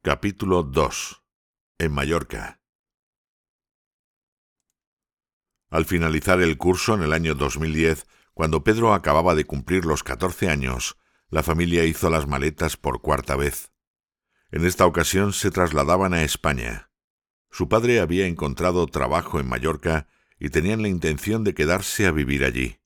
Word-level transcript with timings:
Capítulo 0.00 0.62
2. 0.62 1.24
En 1.80 1.92
Mallorca. 1.92 2.60
Al 5.70 5.86
finalizar 5.86 6.40
el 6.40 6.56
curso 6.56 6.94
en 6.94 7.02
el 7.02 7.12
año 7.12 7.34
2010, 7.34 8.06
cuando 8.32 8.62
Pedro 8.62 8.94
acababa 8.94 9.34
de 9.34 9.44
cumplir 9.44 9.84
los 9.84 10.04
14 10.04 10.50
años, 10.50 10.96
la 11.30 11.42
familia 11.42 11.84
hizo 11.84 12.10
las 12.10 12.28
maletas 12.28 12.76
por 12.76 13.00
cuarta 13.00 13.34
vez. 13.34 13.72
En 14.52 14.64
esta 14.64 14.86
ocasión 14.86 15.32
se 15.32 15.50
trasladaban 15.50 16.14
a 16.14 16.22
España. 16.22 16.92
Su 17.50 17.68
padre 17.68 17.98
había 17.98 18.28
encontrado 18.28 18.86
trabajo 18.86 19.40
en 19.40 19.48
Mallorca 19.48 20.06
y 20.38 20.50
tenían 20.50 20.80
la 20.80 20.88
intención 20.88 21.42
de 21.42 21.54
quedarse 21.54 22.06
a 22.06 22.12
vivir 22.12 22.44
allí. 22.44 22.78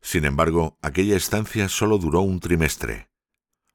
Sin 0.00 0.24
embargo, 0.24 0.78
aquella 0.80 1.14
estancia 1.18 1.68
solo 1.68 1.98
duró 1.98 2.22
un 2.22 2.40
trimestre. 2.40 3.07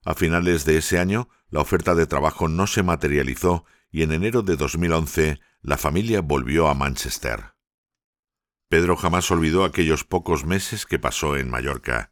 A 0.05 0.15
finales 0.15 0.65
de 0.65 0.77
ese 0.77 0.99
año, 0.99 1.29
la 1.49 1.61
oferta 1.61 1.95
de 1.95 2.05
trabajo 2.05 2.49
no 2.49 2.67
se 2.67 2.83
materializó 2.83 3.65
y 3.89 4.03
en 4.03 4.11
enero 4.11 4.41
de 4.41 4.57
2011 4.57 5.39
la 5.61 5.77
familia 5.77 6.21
volvió 6.21 6.67
a 6.67 6.73
Manchester. 6.73 7.53
Pedro 8.67 8.97
jamás 8.97 9.31
olvidó 9.31 9.63
aquellos 9.63 10.03
pocos 10.03 10.45
meses 10.45 10.85
que 10.85 10.99
pasó 10.99 11.37
en 11.37 11.49
Mallorca. 11.49 12.11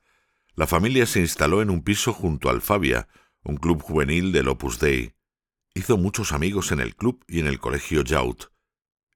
La 0.56 0.68
familia 0.68 1.06
se 1.06 1.20
instaló 1.20 1.62
en 1.62 1.70
un 1.70 1.84
piso 1.84 2.14
junto 2.14 2.50
al 2.50 2.62
Fabia, 2.62 3.10
un 3.44 3.58
club 3.58 3.82
juvenil 3.82 4.32
del 4.32 4.48
Opus 4.48 4.80
Dei. 4.80 5.16
Hizo 5.74 5.98
muchos 5.98 6.32
amigos 6.32 6.72
en 6.72 6.80
el 6.80 6.96
club 6.96 7.26
y 7.28 7.40
en 7.40 7.48
el 7.48 7.60
colegio 7.60 8.04
Jaut. 8.08 8.52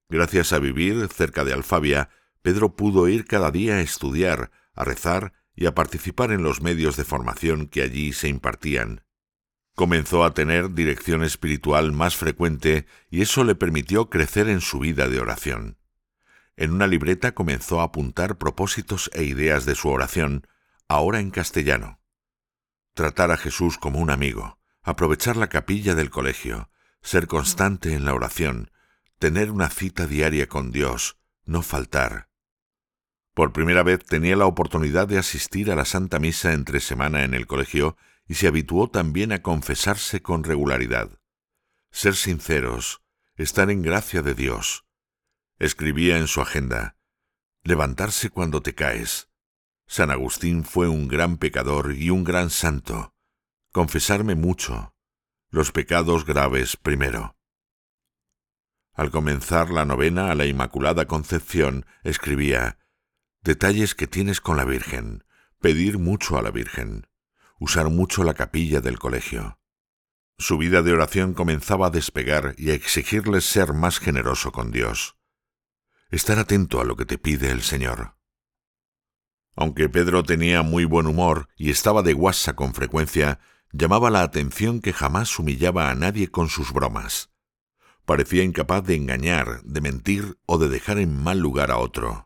Gracias 0.10 0.52
a 0.54 0.60
vivir 0.60 1.08
cerca 1.10 1.46
de 1.46 1.54
Alfabia, 1.54 2.10
Pedro 2.42 2.76
pudo 2.76 3.08
ir 3.08 3.26
cada 3.26 3.52
día 3.52 3.76
a 3.76 3.82
estudiar, 3.82 4.52
a 4.74 4.84
rezar 4.84 5.34
y 5.56 5.66
a 5.66 5.76
participar 5.76 6.32
en 6.32 6.44
los 6.44 6.62
medios 6.62 6.98
de 6.98 7.04
formación 7.04 7.68
que 7.68 7.82
allí 7.82 8.14
se 8.14 8.28
impartían. 8.28 9.04
Comenzó 9.76 10.24
a 10.24 10.34
tener 10.34 10.74
dirección 10.74 11.24
espiritual 11.24 11.92
más 11.92 12.16
frecuente 12.16 12.86
y 13.10 13.22
eso 13.22 13.44
le 13.44 13.56
permitió 13.56 14.10
crecer 14.10 14.48
en 14.48 14.62
su 14.62 14.80
vida 14.80 15.10
de 15.10 15.20
oración. 15.20 15.78
En 16.58 16.72
una 16.72 16.88
libreta 16.88 17.34
comenzó 17.34 17.82
a 17.82 17.86
apuntar 17.86 18.38
propósitos 18.38 19.10
e 19.14 19.24
ideas 19.24 19.66
de 19.66 19.76
su 19.76 19.90
oración, 19.90 20.48
ahora 20.88 21.20
en 21.20 21.32
castellano. 21.32 22.00
Tratar 22.94 23.32
a 23.32 23.38
Jesús 23.38 23.78
como 23.78 24.00
un 24.00 24.10
amigo, 24.10 24.60
aprovechar 24.82 25.36
la 25.36 25.50
capilla 25.50 25.96
del 25.96 26.10
colegio, 26.10 26.70
ser 27.02 27.28
constante 27.28 27.94
en 27.94 28.06
la 28.06 28.14
oración, 28.14 28.72
tener 29.20 29.52
una 29.52 29.70
cita 29.70 30.08
diaria 30.08 30.48
con 30.48 30.72
Dios, 30.72 31.18
no 31.44 31.62
faltar, 31.62 32.30
por 33.36 33.52
primera 33.52 33.84
vez 33.84 34.04
tenía 34.04 34.38
la 34.38 34.46
oportunidad 34.46 35.10
de 35.10 35.18
asistir 35.18 35.70
a 35.70 35.76
la 35.76 35.84
Santa 35.84 36.20
Misa 36.20 36.54
entre 36.54 36.80
semana 36.80 37.26
en 37.26 37.34
el 37.34 37.48
colegio 37.48 37.98
y 38.28 38.36
se 38.36 38.48
habituó 38.48 38.90
también 38.90 39.34
a 39.34 39.42
confesarse 39.42 40.22
con 40.22 40.46
regularidad. 40.46 41.20
Ser 41.92 42.16
sinceros, 42.16 43.04
estar 43.36 43.70
en 43.70 43.82
gracia 43.82 44.22
de 44.22 44.36
Dios. 44.36 44.86
Escribía 45.60 46.18
en 46.18 46.28
su 46.28 46.40
agenda, 46.40 46.96
levantarse 47.62 48.30
cuando 48.30 48.62
te 48.62 48.74
caes. 48.74 49.30
San 49.86 50.12
Agustín 50.12 50.64
fue 50.64 50.88
un 50.88 51.10
gran 51.10 51.38
pecador 51.38 51.94
y 51.94 52.12
un 52.12 52.24
gran 52.24 52.50
santo. 52.50 53.14
Confesarme 53.74 54.36
mucho. 54.36 54.94
Los 55.50 55.74
pecados 55.74 56.26
graves 56.26 56.78
primero. 56.78 57.36
Al 58.94 59.12
comenzar 59.12 59.72
la 59.72 59.84
novena 59.84 60.32
a 60.32 60.36
la 60.36 60.46
Inmaculada 60.46 61.06
Concepción, 61.06 61.86
escribía, 62.04 62.78
Detalles 63.46 63.94
que 63.94 64.08
tienes 64.08 64.42
con 64.42 64.58
la 64.58 64.66
Virgen. 64.66 65.24
Pedir 65.62 66.00
mucho 66.00 66.36
a 66.36 66.42
la 66.42 66.50
Virgen. 66.50 67.06
Usar 67.60 67.92
mucho 67.92 68.24
la 68.24 68.34
capilla 68.34 68.82
del 68.82 68.98
colegio. 68.98 69.60
Su 70.40 70.58
vida 70.58 70.82
de 70.82 70.94
oración 70.94 71.36
comenzaba 71.36 71.86
a 71.86 71.90
despegar 71.92 72.56
y 72.58 72.72
a 72.72 72.74
exigirle 72.74 73.42
ser 73.42 73.74
más 73.74 74.00
generoso 74.00 74.52
con 74.52 74.72
Dios. 74.72 75.16
Estar 76.10 76.40
atento 76.40 76.82
a 76.82 76.86
lo 76.86 76.96
que 76.96 77.06
te 77.06 77.20
pide 77.20 77.52
el 77.52 77.62
Señor. 77.62 78.18
Aunque 79.56 79.90
Pedro 79.90 80.24
tenía 80.24 80.64
muy 80.64 80.86
buen 80.86 81.06
humor 81.06 81.48
y 81.56 81.70
estaba 81.70 82.02
de 82.02 82.14
guasa 82.14 82.56
con 82.56 82.74
frecuencia, 82.74 83.40
llamaba 83.72 84.10
la 84.10 84.24
atención 84.24 84.82
que 84.82 84.92
jamás 84.92 85.38
humillaba 85.38 85.92
a 85.92 85.94
nadie 85.94 86.32
con 86.32 86.50
sus 86.50 86.74
bromas. 86.74 87.30
Parecía 88.06 88.42
incapaz 88.42 88.84
de 88.86 88.96
engañar, 88.96 89.62
de 89.62 89.82
mentir 89.82 90.40
o 90.48 90.58
de 90.58 90.68
dejar 90.68 90.98
en 90.98 91.22
mal 91.22 91.38
lugar 91.38 91.70
a 91.70 91.78
otro. 91.78 92.25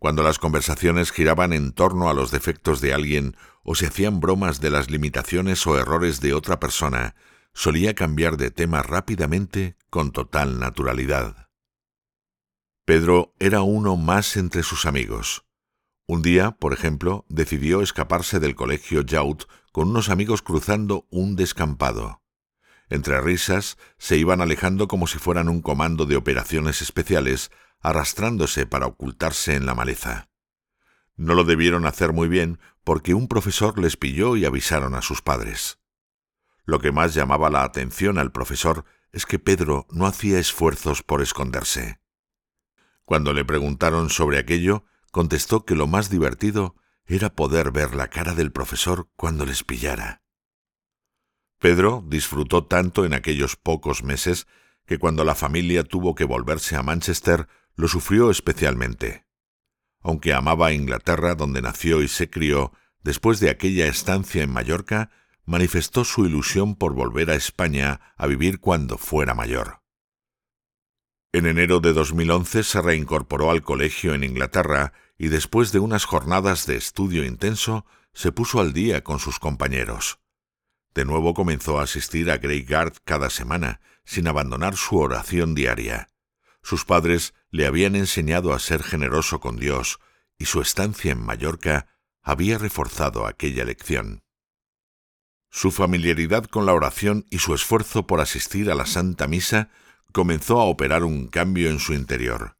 Cuando 0.00 0.22
las 0.22 0.38
conversaciones 0.38 1.12
giraban 1.12 1.52
en 1.52 1.72
torno 1.72 2.08
a 2.08 2.14
los 2.14 2.30
defectos 2.30 2.80
de 2.80 2.94
alguien 2.94 3.36
o 3.62 3.74
se 3.74 3.86
hacían 3.86 4.18
bromas 4.18 4.58
de 4.62 4.70
las 4.70 4.90
limitaciones 4.90 5.66
o 5.66 5.78
errores 5.78 6.22
de 6.22 6.32
otra 6.32 6.58
persona, 6.58 7.14
solía 7.52 7.94
cambiar 7.94 8.38
de 8.38 8.50
tema 8.50 8.82
rápidamente 8.82 9.76
con 9.90 10.10
total 10.10 10.58
naturalidad. 10.58 11.48
Pedro 12.86 13.34
era 13.38 13.60
uno 13.60 13.96
más 13.96 14.38
entre 14.38 14.62
sus 14.62 14.86
amigos. 14.86 15.44
Un 16.06 16.22
día, 16.22 16.52
por 16.52 16.72
ejemplo, 16.72 17.26
decidió 17.28 17.82
escaparse 17.82 18.40
del 18.40 18.54
colegio 18.54 19.02
Yaut 19.02 19.44
con 19.70 19.90
unos 19.90 20.08
amigos 20.08 20.40
cruzando 20.40 21.06
un 21.10 21.36
descampado. 21.36 22.22
Entre 22.88 23.20
risas, 23.20 23.76
se 23.98 24.16
iban 24.16 24.40
alejando 24.40 24.88
como 24.88 25.06
si 25.06 25.18
fueran 25.18 25.50
un 25.50 25.60
comando 25.60 26.06
de 26.06 26.16
operaciones 26.16 26.80
especiales 26.80 27.50
arrastrándose 27.80 28.66
para 28.66 28.86
ocultarse 28.86 29.54
en 29.54 29.66
la 29.66 29.74
maleza. 29.74 30.28
No 31.16 31.34
lo 31.34 31.44
debieron 31.44 31.86
hacer 31.86 32.12
muy 32.12 32.28
bien 32.28 32.58
porque 32.84 33.14
un 33.14 33.28
profesor 33.28 33.78
les 33.78 33.96
pilló 33.96 34.36
y 34.36 34.44
avisaron 34.44 34.94
a 34.94 35.02
sus 35.02 35.22
padres. 35.22 35.78
Lo 36.64 36.78
que 36.78 36.92
más 36.92 37.14
llamaba 37.14 37.50
la 37.50 37.64
atención 37.64 38.18
al 38.18 38.32
profesor 38.32 38.84
es 39.12 39.26
que 39.26 39.38
Pedro 39.38 39.86
no 39.90 40.06
hacía 40.06 40.38
esfuerzos 40.38 41.02
por 41.02 41.20
esconderse. 41.20 42.00
Cuando 43.04 43.32
le 43.32 43.44
preguntaron 43.44 44.08
sobre 44.08 44.38
aquello, 44.38 44.84
contestó 45.10 45.64
que 45.64 45.74
lo 45.74 45.86
más 45.86 46.10
divertido 46.10 46.76
era 47.06 47.34
poder 47.34 47.72
ver 47.72 47.94
la 47.94 48.08
cara 48.08 48.34
del 48.34 48.52
profesor 48.52 49.08
cuando 49.16 49.44
les 49.44 49.64
pillara. 49.64 50.22
Pedro 51.58 52.04
disfrutó 52.06 52.64
tanto 52.64 53.04
en 53.04 53.12
aquellos 53.12 53.56
pocos 53.56 54.04
meses 54.04 54.46
que 54.86 54.98
cuando 54.98 55.24
la 55.24 55.34
familia 55.34 55.84
tuvo 55.84 56.14
que 56.14 56.24
volverse 56.24 56.76
a 56.76 56.82
Manchester 56.82 57.48
lo 57.80 57.88
sufrió 57.88 58.30
especialmente. 58.30 59.24
Aunque 60.02 60.34
amaba 60.34 60.68
a 60.68 60.72
Inglaterra, 60.72 61.34
donde 61.34 61.62
nació 61.62 62.02
y 62.02 62.08
se 62.08 62.28
crió, 62.28 62.72
después 63.02 63.40
de 63.40 63.48
aquella 63.48 63.86
estancia 63.86 64.42
en 64.42 64.52
Mallorca, 64.52 65.10
manifestó 65.46 66.04
su 66.04 66.26
ilusión 66.26 66.76
por 66.76 66.92
volver 66.92 67.30
a 67.30 67.36
España 67.36 68.12
a 68.18 68.26
vivir 68.26 68.60
cuando 68.60 68.98
fuera 68.98 69.34
mayor. 69.34 69.80
En 71.32 71.46
enero 71.46 71.80
de 71.80 71.94
2011 71.94 72.64
se 72.64 72.82
reincorporó 72.82 73.50
al 73.50 73.62
colegio 73.62 74.14
en 74.14 74.24
Inglaterra 74.24 74.92
y 75.16 75.28
después 75.28 75.72
de 75.72 75.78
unas 75.78 76.04
jornadas 76.04 76.66
de 76.66 76.76
estudio 76.76 77.24
intenso 77.24 77.86
se 78.12 78.30
puso 78.30 78.60
al 78.60 78.74
día 78.74 79.02
con 79.02 79.20
sus 79.20 79.38
compañeros. 79.38 80.18
De 80.92 81.06
nuevo 81.06 81.32
comenzó 81.32 81.78
a 81.78 81.84
asistir 81.84 82.30
a 82.30 82.36
Grey 82.36 82.62
Guard 82.62 82.94
cada 83.04 83.30
semana, 83.30 83.80
sin 84.04 84.28
abandonar 84.28 84.76
su 84.76 84.98
oración 84.98 85.54
diaria. 85.54 86.09
Sus 86.62 86.84
padres 86.84 87.34
le 87.50 87.66
habían 87.66 87.96
enseñado 87.96 88.52
a 88.52 88.58
ser 88.58 88.82
generoso 88.82 89.40
con 89.40 89.56
Dios 89.56 89.98
y 90.38 90.46
su 90.46 90.60
estancia 90.60 91.12
en 91.12 91.22
Mallorca 91.22 91.86
había 92.22 92.58
reforzado 92.58 93.26
aquella 93.26 93.64
lección. 93.64 94.22
Su 95.50 95.72
familiaridad 95.72 96.44
con 96.44 96.64
la 96.64 96.74
oración 96.74 97.26
y 97.28 97.38
su 97.38 97.54
esfuerzo 97.54 98.06
por 98.06 98.20
asistir 98.20 98.70
a 98.70 98.74
la 98.74 98.86
Santa 98.86 99.26
Misa 99.26 99.70
comenzó 100.12 100.60
a 100.60 100.64
operar 100.64 101.04
un 101.04 101.26
cambio 101.26 101.70
en 101.70 101.80
su 101.80 101.92
interior. 101.92 102.56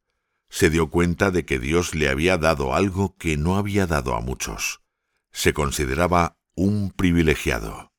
Se 0.49 0.71
dio 0.71 0.91
cuenta 0.91 1.31
de 1.31 1.45
que 1.45 1.61
Dios 1.61 1.95
le 1.95 2.09
había 2.09 2.37
dado 2.37 2.75
algo 2.75 3.17
que 3.17 3.37
no 3.37 3.57
había 3.57 3.87
dado 3.87 4.17
a 4.17 4.21
muchos. 4.21 4.81
Se 5.31 5.53
consideraba 5.53 6.37
un 6.57 6.91
privilegiado. 6.91 7.93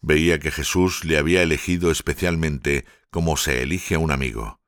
Veía 0.00 0.38
que 0.38 0.52
Jesús 0.52 1.04
le 1.04 1.18
había 1.18 1.42
elegido 1.42 1.90
especialmente 1.90 2.84
como 3.10 3.36
se 3.36 3.62
elige 3.62 3.96
a 3.96 3.98
un 3.98 4.12
amigo. 4.12 4.60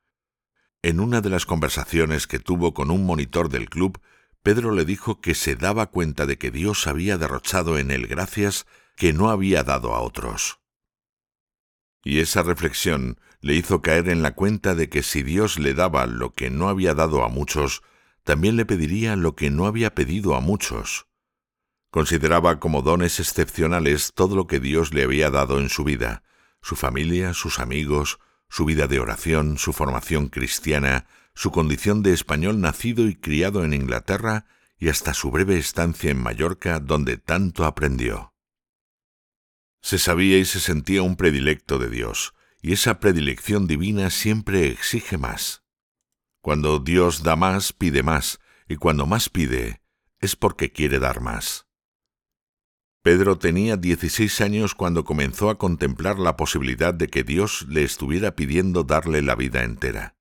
En 0.82 1.00
una 1.00 1.20
de 1.20 1.30
las 1.30 1.44
conversaciones 1.44 2.28
que 2.28 2.38
tuvo 2.38 2.72
con 2.72 2.92
un 2.92 3.04
monitor 3.04 3.48
del 3.48 3.68
club, 3.68 4.00
Pedro 4.42 4.70
le 4.70 4.84
dijo 4.84 5.20
que 5.20 5.34
se 5.34 5.56
daba 5.56 5.90
cuenta 5.90 6.24
de 6.24 6.38
que 6.38 6.52
Dios 6.52 6.86
había 6.86 7.18
derrochado 7.18 7.78
en 7.78 7.90
él 7.90 8.06
gracias 8.06 8.64
que 8.94 9.12
no 9.12 9.30
había 9.30 9.64
dado 9.64 9.94
a 9.94 10.00
otros. 10.00 10.60
Y 12.04 12.20
esa 12.20 12.44
reflexión 12.44 13.18
le 13.40 13.54
hizo 13.54 13.82
caer 13.82 14.08
en 14.08 14.22
la 14.22 14.34
cuenta 14.34 14.76
de 14.76 14.88
que 14.88 15.02
si 15.02 15.24
Dios 15.24 15.58
le 15.58 15.74
daba 15.74 16.06
lo 16.06 16.32
que 16.32 16.48
no 16.48 16.68
había 16.68 16.94
dado 16.94 17.24
a 17.24 17.28
muchos, 17.28 17.82
también 18.22 18.56
le 18.56 18.64
pediría 18.64 19.16
lo 19.16 19.34
que 19.34 19.50
no 19.50 19.66
había 19.66 19.94
pedido 19.96 20.36
a 20.36 20.40
muchos. 20.40 21.08
Consideraba 21.90 22.60
como 22.60 22.82
dones 22.82 23.18
excepcionales 23.18 24.12
todo 24.14 24.36
lo 24.36 24.46
que 24.46 24.60
Dios 24.60 24.94
le 24.94 25.02
había 25.02 25.30
dado 25.30 25.58
en 25.58 25.70
su 25.70 25.82
vida, 25.82 26.22
su 26.62 26.76
familia, 26.76 27.34
sus 27.34 27.58
amigos, 27.58 28.20
su 28.48 28.64
vida 28.64 28.86
de 28.86 29.00
oración, 29.00 29.58
su 29.58 29.72
formación 29.72 30.28
cristiana, 30.28 31.06
su 31.34 31.50
condición 31.50 32.02
de 32.02 32.12
español 32.12 32.60
nacido 32.60 33.06
y 33.06 33.14
criado 33.14 33.64
en 33.64 33.72
Inglaterra 33.72 34.46
y 34.78 34.88
hasta 34.88 35.14
su 35.14 35.30
breve 35.30 35.58
estancia 35.58 36.10
en 36.10 36.20
Mallorca 36.20 36.80
donde 36.80 37.16
tanto 37.16 37.64
aprendió. 37.64 38.34
Se 39.80 39.98
sabía 39.98 40.38
y 40.38 40.44
se 40.44 40.60
sentía 40.60 41.02
un 41.02 41.16
predilecto 41.16 41.78
de 41.78 41.88
Dios, 41.88 42.34
y 42.60 42.72
esa 42.72 42.98
predilección 42.98 43.66
divina 43.68 44.10
siempre 44.10 44.66
exige 44.68 45.18
más. 45.18 45.62
Cuando 46.40 46.80
Dios 46.80 47.22
da 47.22 47.36
más, 47.36 47.72
pide 47.72 48.02
más, 48.02 48.40
y 48.68 48.76
cuando 48.76 49.06
más 49.06 49.28
pide, 49.28 49.82
es 50.18 50.34
porque 50.34 50.72
quiere 50.72 50.98
dar 50.98 51.20
más. 51.20 51.67
Pedro 53.08 53.38
tenía 53.38 53.78
16 53.78 54.42
años 54.42 54.74
cuando 54.74 55.02
comenzó 55.02 55.48
a 55.48 55.56
contemplar 55.56 56.18
la 56.18 56.36
posibilidad 56.36 56.92
de 56.92 57.08
que 57.08 57.24
Dios 57.24 57.64
le 57.66 57.82
estuviera 57.82 58.36
pidiendo 58.36 58.84
darle 58.84 59.22
la 59.22 59.34
vida 59.34 59.64
entera. 59.64 60.18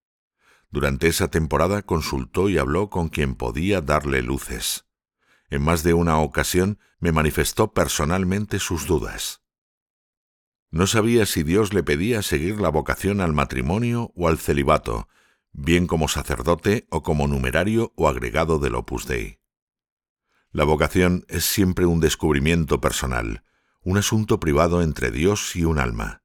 Durante 0.72 1.10
esa 1.10 1.28
temporada 1.28 1.81
consultó 1.81 2.48
y 2.48 2.57
habló 2.57 2.89
con 2.89 3.10
quien 3.10 3.36
podía 3.36 3.81
darle 3.81 4.22
luces. 4.22 4.86
En 5.50 5.63
más 5.63 5.84
de 5.84 5.94
una 5.94 6.19
ocasión 6.19 6.80
me 7.01 7.12
manifestó 7.12 7.74
personalmente 7.74 8.57
sus 8.57 8.88
dudas. 8.88 9.42
No 10.72 10.88
sabía 10.88 11.25
si 11.25 11.44
Dios 11.44 11.74
le 11.74 11.84
pedía 11.84 12.22
seguir 12.22 12.62
la 12.62 12.69
vocación 12.69 13.19
al 13.19 13.34
matrimonio 13.34 14.13
o 14.16 14.30
al 14.30 14.38
celibato, 14.38 15.10
bien 15.51 15.88
como 15.88 16.07
sacerdote 16.07 16.88
o 16.89 17.04
como 17.04 17.28
numerario 17.28 17.92
o 17.98 18.07
agregado 18.07 18.60
del 18.60 18.75
Opus 18.75 19.07
Dei. 19.07 19.37
La 20.51 20.63
vocación 20.63 21.25
es 21.27 21.45
siempre 21.45 21.85
un 21.85 21.99
descubrimiento 21.99 22.79
personal, 22.79 23.44
un 23.81 23.97
asunto 23.97 24.39
privado 24.39 24.81
entre 24.81 25.11
Dios 25.11 25.55
y 25.55 25.65
un 25.65 25.77
alma. 25.77 26.23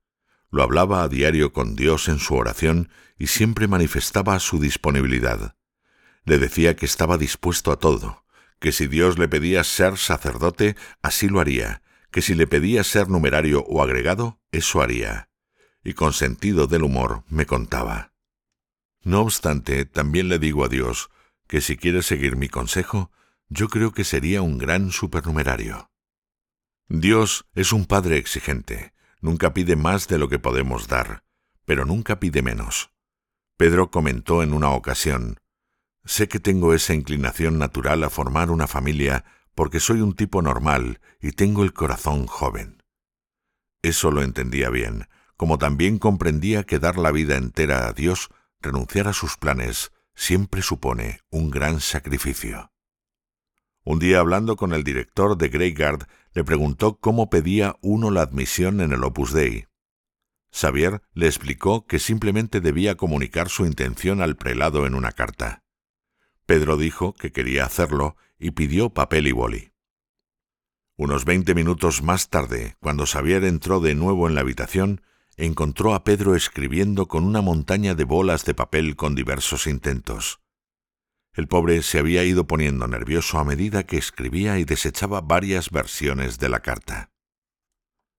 Lo 0.50 0.62
hablaba 0.62 1.02
a 1.02 1.08
diario 1.08 1.52
con 1.52 1.76
Dios 1.76 2.08
en 2.08 2.18
su 2.18 2.34
oración 2.34 2.90
y 3.18 3.28
siempre 3.28 3.68
manifestaba 3.68 4.38
su 4.38 4.60
disponibilidad. 4.60 5.56
Le 6.24 6.38
decía 6.38 6.76
que 6.76 6.86
estaba 6.86 7.18
dispuesto 7.18 7.72
a 7.72 7.78
todo, 7.78 8.24
que 8.60 8.70
si 8.70 8.86
Dios 8.86 9.18
le 9.18 9.28
pedía 9.28 9.64
ser 9.64 9.96
sacerdote, 9.98 10.76
así 11.02 11.28
lo 11.28 11.40
haría, 11.40 11.82
que 12.12 12.22
si 12.22 12.34
le 12.34 12.46
pedía 12.46 12.84
ser 12.84 13.08
numerario 13.08 13.64
o 13.64 13.82
agregado, 13.82 14.40
eso 14.52 14.82
haría. 14.82 15.30
Y 15.82 15.94
con 15.94 16.12
sentido 16.12 16.68
del 16.68 16.84
humor 16.84 17.24
me 17.28 17.44
contaba. 17.44 18.12
No 19.02 19.22
obstante, 19.22 19.84
también 19.84 20.28
le 20.28 20.38
digo 20.38 20.64
a 20.64 20.68
Dios 20.68 21.10
que 21.48 21.60
si 21.60 21.76
quiere 21.76 22.02
seguir 22.02 22.36
mi 22.36 22.48
consejo, 22.48 23.10
yo 23.52 23.68
creo 23.68 23.92
que 23.92 24.04
sería 24.04 24.40
un 24.40 24.56
gran 24.56 24.92
supernumerario. 24.92 25.90
Dios 26.88 27.44
es 27.54 27.72
un 27.72 27.84
Padre 27.84 28.16
exigente, 28.16 28.94
nunca 29.20 29.52
pide 29.52 29.76
más 29.76 30.08
de 30.08 30.18
lo 30.18 30.30
que 30.30 30.38
podemos 30.38 30.88
dar, 30.88 31.24
pero 31.66 31.84
nunca 31.84 32.18
pide 32.18 32.40
menos. 32.40 32.92
Pedro 33.58 33.90
comentó 33.90 34.42
en 34.42 34.54
una 34.54 34.70
ocasión, 34.70 35.38
Sé 36.04 36.28
que 36.28 36.40
tengo 36.40 36.74
esa 36.74 36.94
inclinación 36.94 37.58
natural 37.58 38.02
a 38.02 38.10
formar 38.10 38.50
una 38.50 38.66
familia 38.66 39.24
porque 39.54 39.78
soy 39.78 40.00
un 40.00 40.14
tipo 40.14 40.42
normal 40.42 41.00
y 41.20 41.32
tengo 41.32 41.62
el 41.62 41.74
corazón 41.74 42.26
joven. 42.26 42.82
Eso 43.82 44.10
lo 44.10 44.22
entendía 44.22 44.70
bien, 44.70 45.08
como 45.36 45.58
también 45.58 45.98
comprendía 45.98 46.64
que 46.64 46.78
dar 46.78 46.96
la 46.96 47.12
vida 47.12 47.36
entera 47.36 47.86
a 47.86 47.92
Dios, 47.92 48.30
renunciar 48.60 49.06
a 49.08 49.12
sus 49.12 49.36
planes, 49.36 49.92
siempre 50.14 50.62
supone 50.62 51.20
un 51.30 51.50
gran 51.50 51.80
sacrificio. 51.80 52.71
Un 53.84 53.98
día 53.98 54.20
hablando 54.20 54.56
con 54.56 54.72
el 54.72 54.84
director 54.84 55.36
de 55.36 55.48
Greyguard, 55.48 56.06
le 56.34 56.44
preguntó 56.44 56.98
cómo 56.98 57.30
pedía 57.30 57.76
uno 57.80 58.10
la 58.10 58.22
admisión 58.22 58.80
en 58.80 58.92
el 58.92 59.02
Opus 59.02 59.32
Dei. 59.32 59.66
Xavier 60.52 61.02
le 61.14 61.26
explicó 61.26 61.86
que 61.86 61.98
simplemente 61.98 62.60
debía 62.60 62.96
comunicar 62.96 63.48
su 63.48 63.64
intención 63.66 64.20
al 64.20 64.36
prelado 64.36 64.86
en 64.86 64.94
una 64.94 65.12
carta. 65.12 65.64
Pedro 66.46 66.76
dijo 66.76 67.14
que 67.14 67.32
quería 67.32 67.64
hacerlo 67.64 68.16
y 68.38 68.50
pidió 68.50 68.90
papel 68.90 69.26
y 69.26 69.32
boli. 69.32 69.72
Unos 70.96 71.24
veinte 71.24 71.54
minutos 71.54 72.02
más 72.02 72.28
tarde, 72.28 72.76
cuando 72.80 73.06
Xavier 73.06 73.44
entró 73.44 73.80
de 73.80 73.94
nuevo 73.94 74.28
en 74.28 74.34
la 74.34 74.42
habitación, 74.42 75.00
encontró 75.36 75.94
a 75.94 76.04
Pedro 76.04 76.36
escribiendo 76.36 77.08
con 77.08 77.24
una 77.24 77.40
montaña 77.40 77.94
de 77.94 78.04
bolas 78.04 78.44
de 78.44 78.54
papel 78.54 78.94
con 78.94 79.14
diversos 79.14 79.66
intentos. 79.66 80.41
El 81.34 81.48
pobre 81.48 81.82
se 81.82 81.98
había 81.98 82.24
ido 82.24 82.46
poniendo 82.46 82.86
nervioso 82.86 83.38
a 83.38 83.44
medida 83.44 83.84
que 83.84 83.96
escribía 83.96 84.58
y 84.58 84.64
desechaba 84.64 85.22
varias 85.22 85.70
versiones 85.70 86.38
de 86.38 86.50
la 86.50 86.60
carta. 86.60 87.10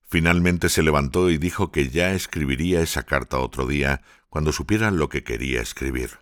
Finalmente 0.02 0.70
se 0.70 0.82
levantó 0.82 1.30
y 1.30 1.38
dijo 1.38 1.72
que 1.72 1.90
ya 1.90 2.14
escribiría 2.14 2.82
esa 2.82 3.04
carta 3.04 3.40
otro 3.40 3.68
día 3.68 4.02
cuando 4.30 4.52
supiera 4.52 4.90
lo 4.90 5.10
que 5.10 5.24
quería 5.24 5.62
escribir. 5.62 6.20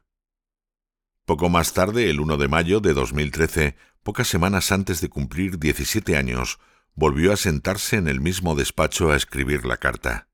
Poco 1.26 1.50
más 1.50 1.74
tarde, 1.74 2.10
el 2.10 2.20
1 2.20 2.38
de 2.38 2.48
mayo 2.50 2.82
de 2.82 2.94
2013, 2.94 3.78
pocas 4.04 4.28
semanas 4.28 4.72
antes 4.74 5.00
de 5.00 5.10
cumplir 5.10 5.60
17 5.60 6.18
años, 6.18 6.60
volvió 6.94 7.32
a 7.32 7.38
sentarse 7.38 7.96
en 7.96 8.10
el 8.10 8.20
mismo 8.20 8.56
despacho 8.56 9.12
a 9.12 9.16
escribir 9.16 9.66
la 9.66 9.78
carta. 9.78 10.28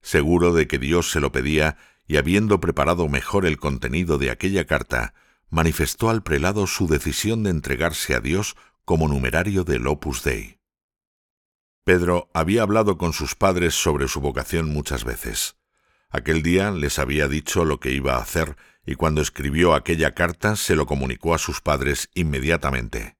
Seguro 0.00 0.54
de 0.54 0.66
que 0.66 0.78
Dios 0.78 1.10
se 1.10 1.20
lo 1.20 1.32
pedía 1.32 1.76
y 2.06 2.16
habiendo 2.16 2.60
preparado 2.60 3.08
mejor 3.08 3.44
el 3.44 3.58
contenido 3.58 4.16
de 4.16 4.30
aquella 4.30 4.64
carta, 4.66 5.12
manifestó 5.50 6.08
al 6.08 6.22
prelado 6.22 6.66
su 6.66 6.86
decisión 6.86 7.42
de 7.42 7.50
entregarse 7.50 8.14
a 8.14 8.20
Dios 8.20 8.56
como 8.84 9.08
numerario 9.08 9.64
del 9.64 9.86
Opus 9.86 10.22
Dei. 10.22 10.58
Pedro 11.84 12.30
había 12.34 12.62
hablado 12.62 12.98
con 12.98 13.12
sus 13.12 13.34
padres 13.34 13.74
sobre 13.74 14.08
su 14.08 14.20
vocación 14.20 14.68
muchas 14.72 15.04
veces. 15.04 15.56
Aquel 16.08 16.42
día 16.42 16.70
les 16.70 16.98
había 16.98 17.28
dicho 17.28 17.64
lo 17.64 17.80
que 17.80 17.92
iba 17.92 18.16
a 18.16 18.22
hacer 18.22 18.56
y 18.84 18.94
cuando 18.94 19.20
escribió 19.20 19.74
aquella 19.74 20.14
carta 20.14 20.56
se 20.56 20.76
lo 20.76 20.86
comunicó 20.86 21.34
a 21.34 21.38
sus 21.38 21.60
padres 21.60 22.10
inmediatamente. 22.14 23.16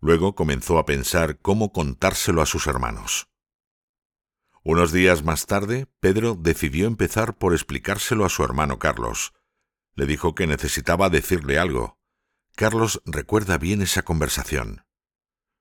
Luego 0.00 0.34
comenzó 0.34 0.78
a 0.78 0.86
pensar 0.86 1.38
cómo 1.38 1.72
contárselo 1.72 2.42
a 2.42 2.46
sus 2.46 2.66
hermanos. 2.66 3.28
Unos 4.62 4.92
días 4.92 5.22
más 5.22 5.46
tarde, 5.46 5.86
Pedro 6.00 6.34
decidió 6.34 6.86
empezar 6.86 7.36
por 7.36 7.52
explicárselo 7.52 8.24
a 8.24 8.30
su 8.30 8.42
hermano 8.44 8.78
Carlos, 8.78 9.34
le 9.94 10.06
dijo 10.06 10.34
que 10.34 10.46
necesitaba 10.46 11.10
decirle 11.10 11.58
algo. 11.58 11.98
Carlos 12.56 13.02
recuerda 13.04 13.58
bien 13.58 13.82
esa 13.82 14.02
conversación. 14.02 14.84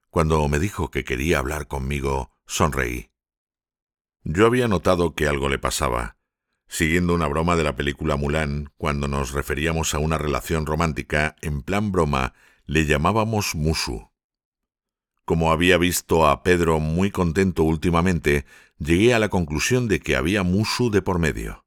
Cuando 0.09 0.47
me 0.47 0.59
dijo 0.59 0.91
que 0.91 1.03
quería 1.03 1.39
hablar 1.39 1.67
conmigo, 1.67 2.31
sonreí. 2.45 3.09
Yo 4.23 4.45
había 4.45 4.67
notado 4.67 5.15
que 5.15 5.27
algo 5.27 5.49
le 5.49 5.59
pasaba. 5.59 6.17
Siguiendo 6.67 7.13
una 7.13 7.27
broma 7.27 7.55
de 7.55 7.63
la 7.63 7.75
película 7.75 8.15
Mulan, 8.15 8.71
cuando 8.77 9.07
nos 9.07 9.31
referíamos 9.31 9.93
a 9.93 9.99
una 9.99 10.17
relación 10.17 10.65
romántica, 10.65 11.35
en 11.41 11.61
plan 11.61 11.91
broma, 11.91 12.33
le 12.65 12.85
llamábamos 12.85 13.53
Musu. 13.53 14.11
Como 15.25 15.51
había 15.51 15.77
visto 15.77 16.27
a 16.27 16.43
Pedro 16.43 16.79
muy 16.79 17.11
contento 17.11 17.63
últimamente, 17.63 18.45
llegué 18.77 19.13
a 19.13 19.19
la 19.19 19.29
conclusión 19.29 19.87
de 19.87 19.99
que 19.99 20.15
había 20.15 20.43
Musu 20.43 20.89
de 20.89 21.01
por 21.01 21.19
medio 21.19 21.62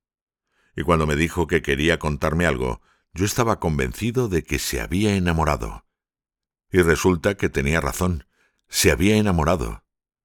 y 0.77 0.83
cuando 0.83 1.07
me 1.07 1.17
dijo 1.17 1.47
que 1.47 1.63
quería 1.63 1.99
contarme 1.99 2.47
algo, 2.47 2.83
yo 3.15 3.25
estaba 3.25 3.59
convencido 3.59 4.29
de 4.29 4.45
que 4.45 4.59
se 4.59 4.81
había 4.81 5.17
enamorado. 5.17 5.87
Y 6.71 6.83
resulta 6.83 7.37
que 7.37 7.49
tenía 7.49 7.81
razón, 7.81 8.27
se 8.69 8.91
había 8.91 9.17
enamorado 9.17 9.85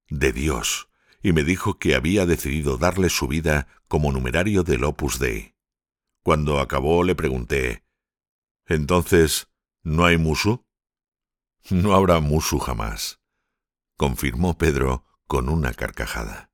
de 0.10 0.34
Dios, 0.34 0.90
y 1.24 1.32
me 1.32 1.44
dijo 1.44 1.80
que 1.80 1.96
había 1.96 2.26
decidido 2.26 2.78
darle 2.78 3.10
su 3.10 3.28
vida 3.28 3.68
como 3.88 4.12
numerario 4.12 4.64
del 4.64 4.84
Opus 4.84 5.20
Dei. 5.20 5.56
Cuando 6.22 6.60
acabó 6.60 7.04
le 7.04 7.16
pregunté, 7.16 7.86
¿Entonces 8.66 9.48
no 9.84 10.06
hay 10.06 10.18
musu? 10.18 10.66
No 11.70 11.94
habrá 11.94 12.20
musu 12.20 12.60
jamás, 12.60 13.22
confirmó 13.98 14.58
Pedro 14.58 15.06
con 15.28 15.50
una 15.50 15.74
carcajada. 15.74 16.51